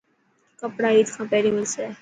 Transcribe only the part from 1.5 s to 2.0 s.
ملسي؟